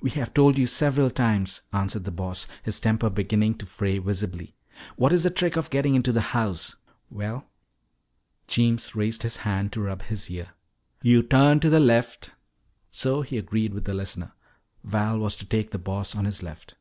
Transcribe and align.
"We 0.00 0.10
have 0.10 0.32
told 0.34 0.56
you 0.56 0.68
several 0.68 1.10
times," 1.10 1.62
answered 1.72 2.04
the 2.04 2.12
Boss, 2.12 2.46
his 2.62 2.78
temper 2.78 3.10
beginning 3.10 3.56
to 3.58 3.66
fray 3.66 3.98
visibly. 3.98 4.54
"What 4.94 5.12
is 5.12 5.24
the 5.24 5.30
trick 5.30 5.56
of 5.56 5.68
getting 5.68 5.96
into 5.96 6.12
that 6.12 6.20
house?" 6.30 6.76
"Well," 7.10 7.44
Jeems 8.46 8.94
raised 8.94 9.24
his 9.24 9.38
hand 9.38 9.72
to 9.72 9.80
rub 9.80 10.02
his 10.02 10.30
ear, 10.30 10.50
"yo' 11.02 11.22
turn 11.22 11.58
to 11.58 11.70
the 11.70 11.80
left" 11.80 12.30
So 12.92 13.22
he 13.22 13.36
agreed 13.36 13.74
with 13.74 13.84
the 13.84 13.94
listener. 13.94 14.30
Val 14.84 15.18
was 15.18 15.34
to 15.34 15.44
take 15.44 15.72
the 15.72 15.78
Boss 15.80 16.14
on 16.14 16.24
his 16.24 16.40
left. 16.40 16.76